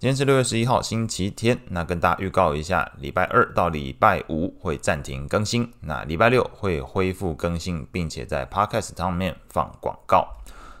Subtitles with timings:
[0.00, 1.58] 今天是六月十一号，星期天。
[1.70, 10.36] 那跟大家预告一下，礼拜二到礼拜五会暂停更新，那礼拜六会恢复更新，并且在 Podcast 上面放广告。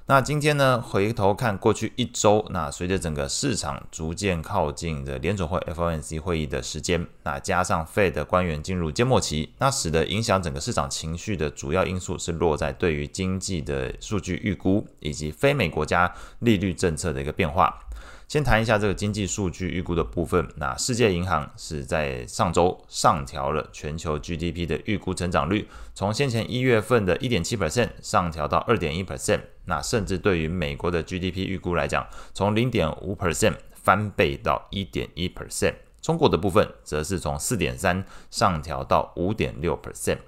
[0.06, 17.80] 那今天呢，回头看过去一周，那随着整个市场逐渐靠近的联准会 FOMC 会议的时间，那加上 Fed 的官员进入缄默期，那使得影响整个市场情绪的主要因素是落在对于经济的数据预估以及非美国家利率政策的一个变化。
[18.28, 20.46] 先谈一下这个经济数据预估的部分。
[20.56, 29.40] 那世界银行是在上周上调了全球 GDP 的预估成长率，从先前一月份的一点七 percent 上调到二点一 percent。
[29.64, 35.76] 那甚至对于美国的 GDP 预估来讲，从零点五 percent 翻倍到一点一 percent。
[36.02, 40.18] 中国的部分则是从四点三上调到五点六 percent。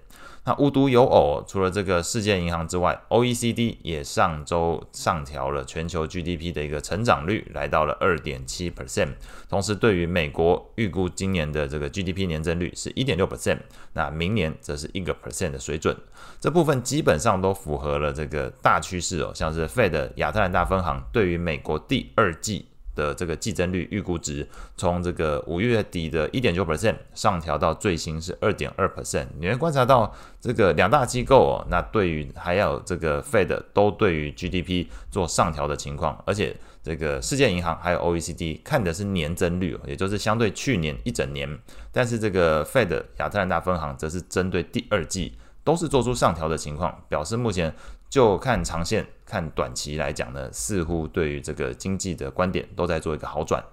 [0.45, 9.11] 那无独有偶，除了这个世界银行之外，OECD 也上周上调了全球 GDP 的一个成长率，来到了二点七 percent。
[9.51, 13.59] 同时，对于美国预估今年的这个 GDP 年增率是一点六 percent，
[13.93, 15.95] 那明年则是一个 percent 的水准。
[16.41, 22.70] 这部分基本上都符合了这个大趋势哦，像是 Fed 亚特兰大分行对于美国第二季。
[23.01, 29.27] 的这个季增率预估值，从这个五月底的一点九 percent 上调到最新是二点二 percent。
[29.39, 41.59] 你会观察到这个两大机构哦，那对于还有这个 Fed 都对于 GDP 做上调的情况，而且这个世界银行还有 OECD 看的是年增率，也就是相对去年一整年，
[41.91, 45.33] 但是这个 Fed 亚特兰大分行则是针对第二季
[45.65, 47.75] 都是做出上调的情况，表示目前。
[48.11, 53.65] 就看长线、看短期来讲呢，似乎对于这个经济的观点都在做一个好转。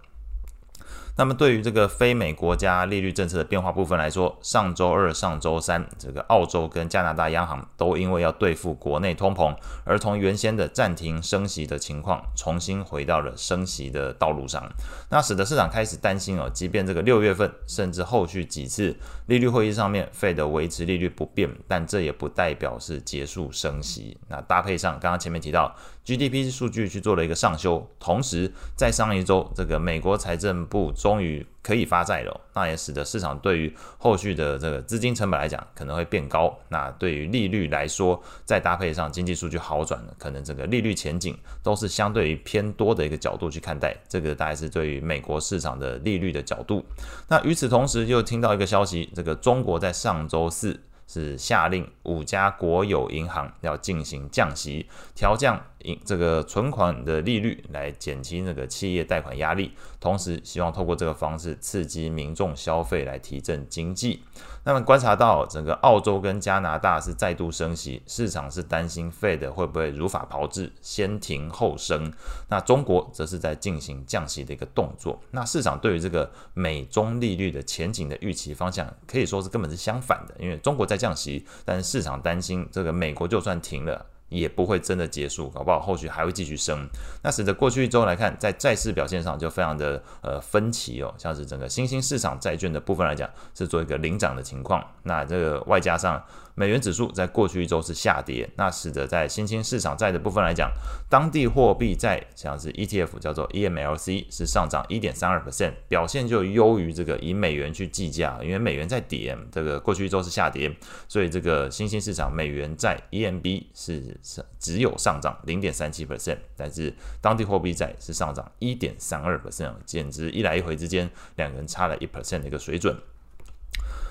[1.18, 14.64] 那么对于这个非美国家利率政策的变化部分来说，上周二、上周三，这个澳洲跟加拿大央行都因为要对付国内通膨，而从原先的暂停升息的情况，重新回到了升息的道路上。
[15.10, 18.96] 那使得市场开始担心哦，即便这个六月份甚至后续几次
[19.26, 24.16] 利率会议上面费的维持利率不变，但这也不代表是结束升息。
[24.28, 30.94] 那搭配上刚刚前面提到 GDP 数据去做了一个上修，同时在上一周，这个美国财政部。
[31.08, 36.54] 终于可以发债了，那也使得市场对于后续的这个资金成本来讲可能会变高。
[36.68, 43.96] 那对于利率来说，再搭配上经济数据好转，可能整个利率前景都是相对于偏多的一个角度去看待。
[44.10, 46.86] 这个大概是对于美国市场的利率的角度。
[47.30, 50.78] 那与此同时，又听到一个消息，这个中国在上周四。
[51.10, 54.86] 是下令五家国有银行要进行降息，
[55.16, 55.58] 调降
[56.04, 64.24] 这个存款的利率，来减轻那个企业贷款压力，同时希望透过这个方式刺激民众消费，来提振经济。
[64.64, 72.12] 那么观察到整个澳洲跟加拿大是再度升息，市场是担心 Fed 会不会如法炮制，先停后升。
[72.50, 75.22] 那中国则是在进行降息的一个动作。
[75.32, 84.06] 那市场对于这个美中利率的前景的预期方向，可以说是根本是相反的，因为中国在降息，但是市场担心这个美国就算停了。
[84.30, 86.88] 也不会真的结束，搞不好后续还会继续升。
[87.24, 94.86] 那使得过去一周来看，在债市表现上就非常的呃分歧哦，像是整个新兴市场债券的部分来讲，是做一个领涨的情况。
[95.04, 96.24] 那这个外加上。
[96.60, 100.72] 美元指数在过去一周是下跌，那使得在新兴市场债的部分来讲，
[101.08, 110.76] 当地货币债像是 ETF 叫做 EMLC 是上涨一点三二 percent，表现就优于这个以美元去计价，因为美元在跌，这个过去一周是下跌，
[111.08, 114.20] 所以这个新兴市场美元债 EMB 是
[114.58, 116.92] 只有上涨零点三七 percent，但是
[117.22, 122.98] 当地货币债是上涨一点三二 percent，简直一来一回之间，两个人差了一 percent 的一个水准。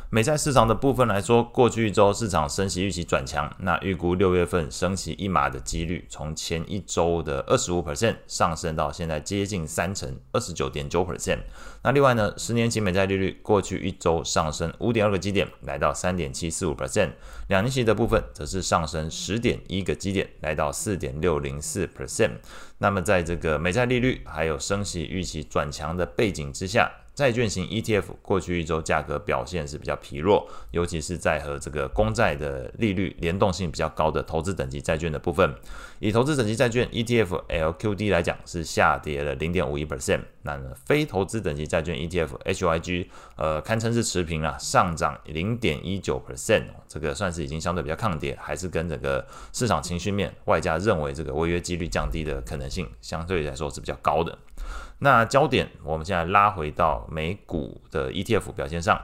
[0.08, 11.40] 美债市场的部分来说，过去一周市场升息预期转强，那预估六月份升息一码的几率，从前一周的二十五 percent 上升到现在接近三成，二十九点九 percent。
[11.82, 17.10] 那另外呢，十年期美债利率过去一周上升五点二个基点，来到三点七四五 percent。
[17.48, 22.30] 两年期的部分则是上升十点一个基点，来到四点六零四 percent。
[22.78, 35.54] 那么在这个美债利率还有升息预期转强的背景之下，债券型 ETF 过去一周价格表现是比较疲弱，尤其是在和这个公债的利率联动性比较高的投资等级债券的部分，
[35.98, 43.06] 以投资等级债券 ETF LQD 来讲是下跌了零点五一 percent，那非投资等级债券 ETF HYG
[43.36, 54.36] 呃堪称是持平了，上涨零点一九 percent，这个算是已经相对比较抗跌，还是跟整个市场情绪面外加认为这个违约几率降低的可能性相对来说是比较高的。
[54.98, 59.00] 那焦点，我们现在拉回到美股的 ETF 表现上。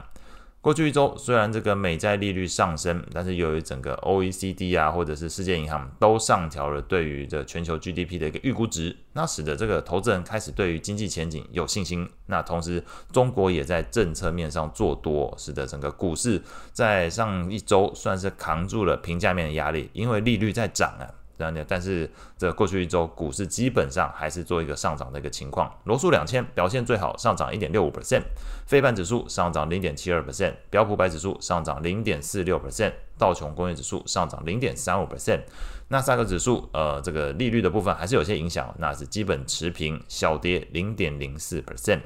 [0.63, 12.09] 过去一周，虽然这个美债利率上升，但是由于整个 OECD 啊，或者是世界银行都上调了对于这全球 GDP 的一个预估值，那使得这个投资人开始对于经济前景有信心。
[12.27, 12.81] 那同时，
[13.11, 21.03] 中国也在政策面上做多，使得整个股市在上一周算是扛住了平价面的压力，因为利率在涨啊。
[21.37, 25.71] 这样的，但是这过去一周股市基本上还是做一个上涨的一个情况。
[25.85, 28.21] 罗素两千表现最好，上涨一点六五 percent；
[28.67, 35.41] 费半指数上涨零点七二 percent；标普百指数上涨零点四六 percent；道琼工业指数上涨零点三五 percent。
[35.89, 42.01] 纳斯达克指数，呃，这个利率的部分还是有些影响，那是基本持平，小跌零点零四 percent。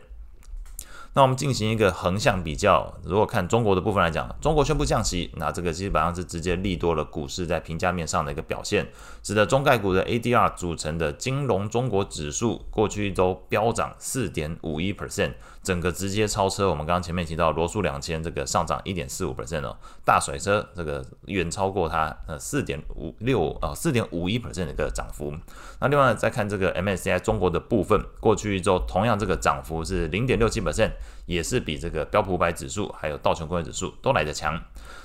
[1.14, 8.88] 那我们进行一个横向比较，如果看中国的部分来讲，中国宣布降息，那这个基本上是直接利多了股市在评价面上的一个表现，
[9.24, 15.34] 使得中概股的 ADR 组成的金融中国指数过去一周飙涨四点五一 percent。
[15.68, 19.76] 整个直接超车，我们刚刚前面提到罗素两千这个上涨一点四五 percent 哦，
[20.06, 25.34] 大甩车这个远超过它呃四点五六啊四点五一 percent 的一个涨幅。
[25.82, 30.92] 那另外再看这个 MSCI 中国的部分，过去一周同样这个涨幅是零点六七 percent，
[31.28, 34.60] 也是比这个标普五百指数还有道琼工业指数都来得强。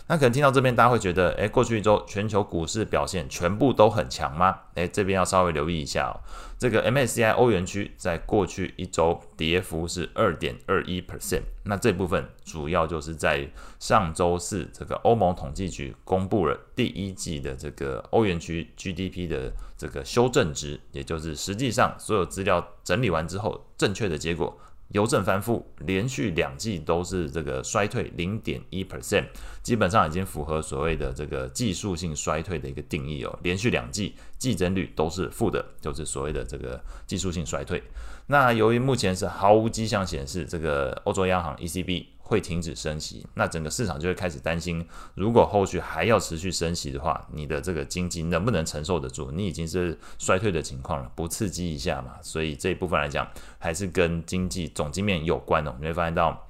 [0.08, 4.58] 那可能听到这边，大家会觉得，诶，过去一周全球股市表现全部都很强吗？
[4.74, 6.20] 诶，这边要稍微留意一下哦。
[6.58, 11.42] 这个 MSCI 欧元区在过去一周跌幅是二点二一 percent。
[11.64, 13.48] 那这部分主要就是在
[13.78, 24.58] 上周四，这个欧盟统计局公布了第一季的这个欧元区 GDP 的这个修正值，也就是实际上所有资料整理完之后正确的结果。
[24.92, 29.26] 邮政翻负，连续两季都是这个衰退零点一 percent，
[29.62, 33.38] 基本上已经符合所谓的这个技术性衰退的一个定义哦。
[33.42, 37.82] 连续两季季增率都是负的，就是所谓的这个技术性衰退。
[38.26, 42.06] 那由于目前是毫无迹象显示这个欧洲央行 ECB。
[42.24, 44.82] 会停止升息，那整个市场就会开始担心，
[45.14, 49.30] 如果后续还要持续升息的话，你的这个经济能不能承受得住？
[49.32, 52.12] 你已经是衰退的情况了，不刺激一下嘛？
[52.22, 53.28] 所以这一部分来讲，
[53.58, 55.76] 还是跟经济总经面有关的。
[55.78, 56.48] 你会发现到，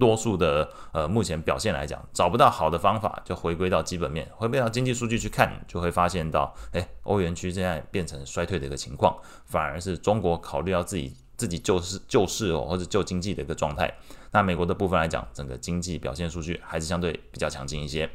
[0.00, 11.14] 多数的呃目前表现来讲，找不到好的方法，就回归到基本面，回归到经济数据去看，就会发现到，诶，欧元区现在变成衰退的一个情况，反而是中国考虑到自己。
[11.40, 13.90] 自己救市救市哦，或者救经济的一个状态。
[14.30, 18.06] 那美国的部分来讲，整个经济表现数据还是相对比较强劲一些。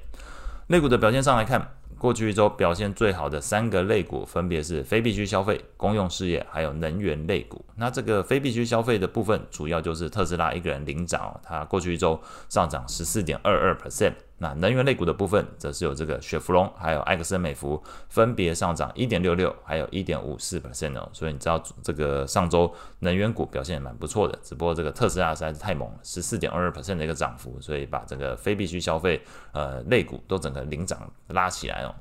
[0.68, 7.66] 类股的表现上来看，过去一周表现最好的三个类股分别是非必需消费、公用事业还有能源类股。
[7.76, 14.14] 那这个非必需消费的部分，主要就是特斯拉一个人领涨，它过去一周上涨十四点二二 percent。
[14.38, 21.10] 那能源类股的部分，则是有这个雪佛龙还有埃克森美孚分别上涨一点六六，还有一点五四 percent 哦。
[21.14, 29.22] 所以你知道这个上周能源股表现也蛮不错的，只不过这个特斯拉实在是太猛了，十四点二二 percent 的一个涨幅，所以把这个非必需消费
[29.54, 31.96] 呃类股都整个领涨拉起来哦。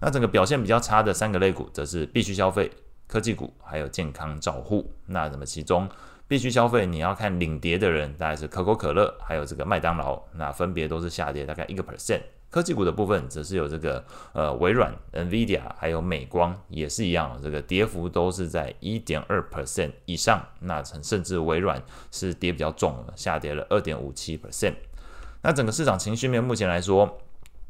[0.00, 2.70] 那整个表现比较差的三个类股，则是必需消费、
[3.06, 4.92] 科技股还有健康照护。
[5.06, 5.88] 那怎么其中？
[6.28, 12.20] 必须消费，你要看领跌的人，大概是可口可乐，还有这个麦当劳，那分别都是下跌大概一个 percent。
[12.50, 14.04] 科技股的部分则是有这个
[14.34, 20.40] 呃微软、NVIDIA，还有美光也是一样，这个跌幅都是在一点二 percent 以上。
[20.60, 24.74] 那甚至微软是跌比较重，下跌了二点五七 percent。
[25.42, 27.18] 那整个市场情绪面目前来说，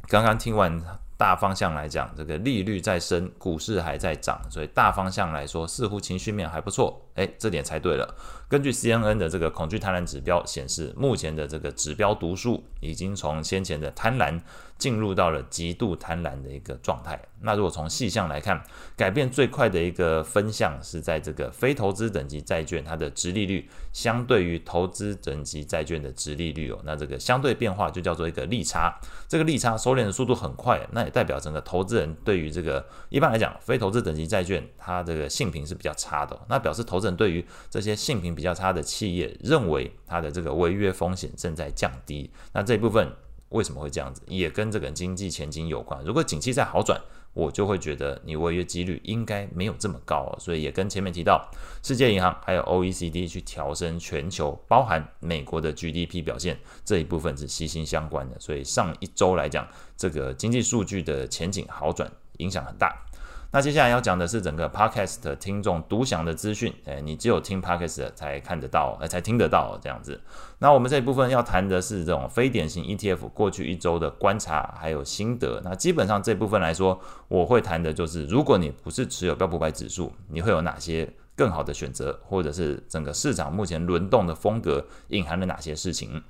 [0.08, 0.82] 刚刚听完。
[1.18, 7.07] 大方向来讲，这个利率在升，股市还在涨，所以大方向来说，似乎情绪面还不错。
[7.18, 8.14] 诶，这点才对了。
[8.48, 14.40] 根据 CNN 的这个恐惧贪婪指标显示，目前的这个指标读数已经从先前的贪婪
[14.78, 17.20] 进入到了极度贪婪的一个状态。
[17.42, 18.62] 那如果从细项来看，
[18.96, 28.98] 改变最快的一个分项是在这个非投资等级债券，它的殖利率相对于投资等级债券的殖利率哦，那这个相对变化就叫做一个利差。
[29.28, 42.30] 这个利差收敛的速度很快，那也代表整个投资人对于这个一般来讲，非投资等级债券它这个性评是比较差的，那表示投资对于这些性评比较差的企业，认为它的这个违约风险正在降低。
[42.52, 43.10] 那这一部分
[43.50, 46.02] 为什么会这样子，也跟这个经济前景有关。
[46.04, 47.00] 如果景气在好转，
[47.34, 50.34] 我就会觉得你违约几率应该没有这么高。
[50.40, 51.48] 所以也跟前面提到
[51.82, 58.38] 世界银行还有 OECD 去调升全球，包含美国的 GDP 表现这一部分是息息相关的。
[58.40, 63.04] 所以上一周来讲，这个经济数据的前景好转影响很大。
[63.50, 70.20] 那接下来要讲的是整个 Podcast 听众独享的资讯，诶，你只有听 Podcast 才看得到，呃，才听得到这样子。
[70.58, 75.62] 那我们这一部分要谈的是这种非典型 ETF 过去一周的观察还有心得。
[75.64, 86.22] 那基本上这部分来说，我会谈的就是，如果你不是持有标普百指数，你会有哪些更好的选择，或者是整个市场目前轮动的风格隐含了哪些事情。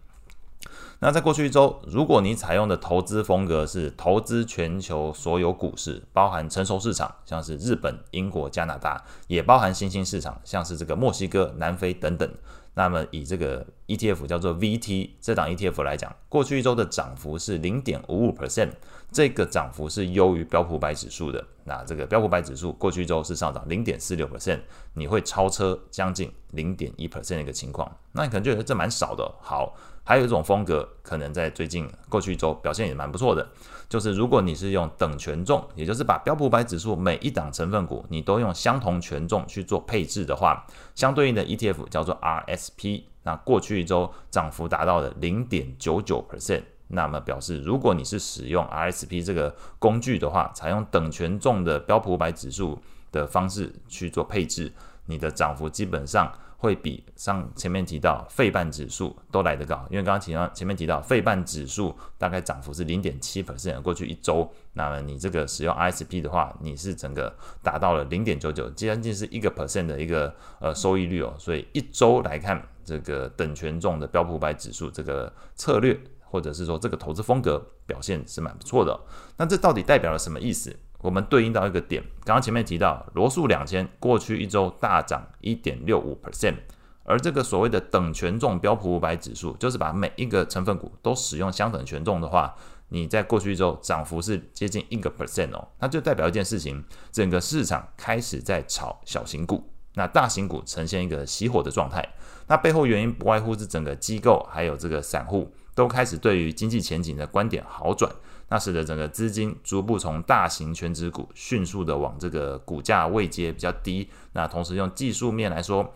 [1.00, 12.28] 那在过去一周，如果你采用的投资风格是投资全球所有股市，包含成熟市场，像是日本、英国、加拿大，也包含新兴市场，像是这个墨西哥、南非等等。
[12.74, 18.71] 那么以这个 ETF 叫做 VT 这档 ETF 来讲，过去一周的涨幅是零点五五 percent，
[19.11, 21.45] 这个涨幅是优于标普百指数的。
[21.64, 24.61] 那这个标普百指数过去一周是上涨零点四六 percent，
[24.95, 27.90] 你会超车将近零点一 percent 的一个情况。
[28.12, 29.35] 那你可能觉得这蛮少的。
[29.40, 29.75] 好。
[30.04, 33.47] 还有一种风格，可能在最近过去一周表现也蛮不错的，
[33.90, 52.80] 就是如果你是用等权重，也就是把标普百指数每一档成分股你都用相同权重去做配置的话，相对应的 ETF 叫做 RSP，那过去一周涨幅达到了零点九九 percent，那么表示如果你是使用 RSP 这个工具的话，采用等权重的标普五百指数
[53.12, 54.73] 的方式去做配置，
[55.04, 56.32] 你的涨幅基本上。
[56.60, 78.98] 会比上前面提到费半指数都来得高，因为刚刚提到前面提到费半指数大概涨幅是零点七 percent，过去一周，那么你这个使用 RSP 的话，你是整个达到了零点九九，将近是一个 percent 的一个呃收益率哦，所以一周来看，这个等权重的标普百指数这个策略或者是说这个投资风格表现是蛮不错的。
[79.36, 80.76] 那这到底代表了什么意思？
[81.00, 86.56] 我们对应到一个点，刚刚前面提到罗素两千过去一周大涨一点六五 percent，
[87.04, 92.52] 而这个所谓的等权重标普五百指数，就是把每一个成分股都使用相等权重的话，
[92.88, 102.04] 你在过去一周涨幅是接近一个 percent 哦，那就代表一件事情，整个市场开始在炒小型股，那大型股呈现一个熄火的状态，
[102.48, 108.10] 那背后原因不外乎是整个机构还有这个散户都开始对于经济前景的观点好转。
[108.50, 115.92] 那使得整个资金逐步从大型全值股迅速的往这个股价位阶比较低，那同时用技术面来说，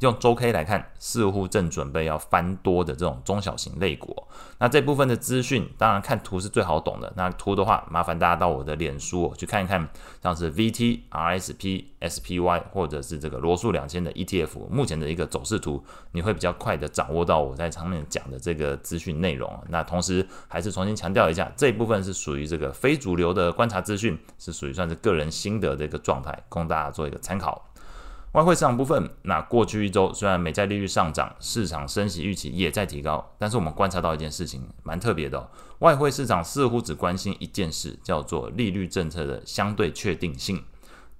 [0.00, 4.14] 用周 K 来看，似乎正准备要翻多的这种中小型类股。
[4.58, 7.12] 那这部分的资讯，当然看图是最好懂的。
[7.16, 9.88] 那图的话，麻烦大家到我的脸书去看一看，
[10.22, 15.82] 像是 VT、RSP、SPY 或者是这个罗素两千的 ETF 目前的一个走势图，
[16.12, 19.62] 你会比较快的掌握到我在上面讲的这个资讯内容。
[19.68, 27.70] 那同时还是重新强调一下，这一部分是属于这个非主流的观察资讯，是属于算是个人心得的一个状态，供大家做一个参考。
[28.34, 35.48] 外汇市场部分，那过去一周虽然美债利率上涨，市场升息预期也在提高，但是我们观察到一件事情蛮特别的哦，
[35.78, 40.60] 外汇市场似乎只关心一件事，叫做利率政策的相对确定性。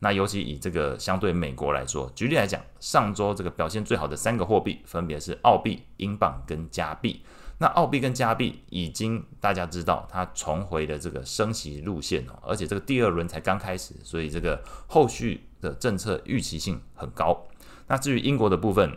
[0.01, 7.23] 那尤其以这个相对美国来说，举例来讲，上周这个表现最好的三个货币分别是澳币、英镑跟加币。
[7.59, 15.47] 那澳币跟加币已经大家知道它重回了这个升息路线哦，而且这个第二轮才刚开始，所以这个后续。
[15.65, 17.47] 的政策预期性很高。
[17.89, 18.97] 那至于英国的部分，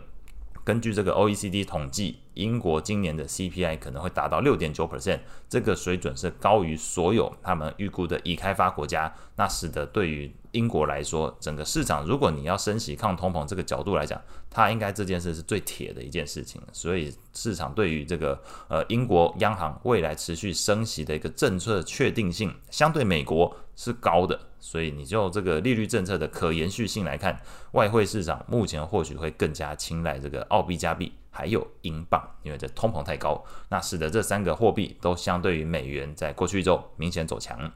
[0.62, 9.12] 根据这个 OECD 统计，英国今年的 CPI 可能会达到六点九 percent，这个水准是高于所有他们预估的已开发国家。
[9.36, 16.60] 那使得对于英国来说，整个市场如果你要升息抗通膨这个角度来讲，它应该这件事是最铁的一件事情。
[16.72, 24.38] 所以市场对于这个呃英国央行未来持续升息的一个政策确定性，相对美国是高的。
[24.58, 27.40] 所以你就这个利率政策的可延续性来看，
[27.72, 37.70] 外汇市场目前或许会更加青睐这个澳币、加币还有英镑，因为这通膨太高，那使得这三个货币都相对于美元在过去一周明显走强。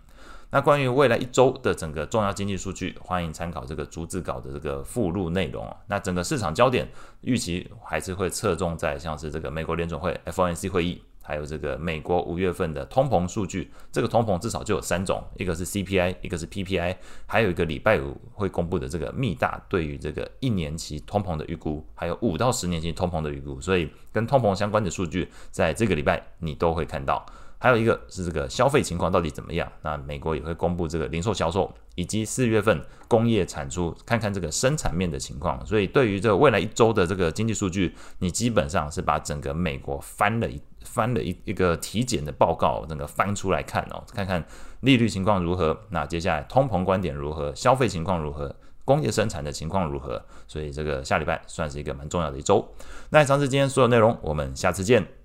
[0.54, 5.75] 那关于未来一周的整个重要经济数据，欢迎参考这个逐字稿的这个附录内容啊。
[5.87, 6.87] 那整个市场焦点
[7.23, 11.02] 预期还是会侧重在像是这个美国联准会 FOMC 会议。
[11.25, 27.25] 还有这个美国五月份的通膨数据，这个通膨至少就有三种，一个是 CPI，一个是 PPI，还有一个礼拜五会公布的这个密大对于这个一年期通膨的预估，还有五到十年期通膨的预估，所以跟通膨相关的数据，在这个礼拜你都会看到。
[27.62, 29.71] 还有一个是这个消费情况到底怎么样？
[29.83, 35.64] 那美国也会公布这个零售销售以及四月份工业产出，看看这个生产面的情况。
[35.64, 44.45] 所以对于这个未来一周的这个经济数据，你基本上是把整个美国翻了一翻了一一个体检的报告，整个翻出来看哦，看看
[44.81, 48.52] 利率情况如何，那接下来通膨观点如何，消费情况如何。
[48.85, 50.21] 工业生产的情况如何？
[50.49, 52.66] 所以这个下礼拜算是一个蛮重要的一周。
[53.11, 55.22] 那以上是今天所有内容，我们下次见。